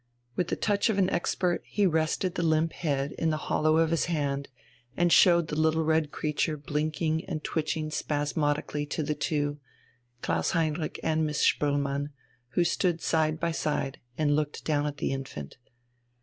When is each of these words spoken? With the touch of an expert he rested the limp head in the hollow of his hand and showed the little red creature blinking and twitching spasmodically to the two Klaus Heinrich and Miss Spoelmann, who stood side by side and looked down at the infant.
With 0.35 0.47
the 0.47 0.55
touch 0.55 0.89
of 0.89 0.97
an 0.97 1.11
expert 1.11 1.61
he 1.63 1.85
rested 1.85 2.33
the 2.33 2.41
limp 2.41 2.73
head 2.73 3.11
in 3.19 3.29
the 3.29 3.37
hollow 3.37 3.77
of 3.77 3.91
his 3.91 4.05
hand 4.05 4.49
and 4.97 5.13
showed 5.13 5.47
the 5.49 5.55
little 5.55 5.83
red 5.83 6.09
creature 6.11 6.57
blinking 6.57 7.23
and 7.25 7.43
twitching 7.43 7.91
spasmodically 7.91 8.87
to 8.87 9.03
the 9.03 9.13
two 9.13 9.59
Klaus 10.23 10.53
Heinrich 10.57 10.99
and 11.03 11.23
Miss 11.23 11.45
Spoelmann, 11.45 12.09
who 12.55 12.63
stood 12.63 12.99
side 12.99 13.39
by 13.39 13.51
side 13.51 13.99
and 14.17 14.35
looked 14.35 14.65
down 14.65 14.87
at 14.87 14.97
the 14.97 15.11
infant. 15.13 15.57